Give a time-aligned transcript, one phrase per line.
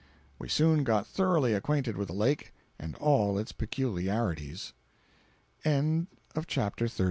[0.39, 4.73] We soon got thoroughly acquainted with the Lake and all its peculiarities.
[5.63, 6.07] CHAPTER
[6.87, 6.91] XXXVIII.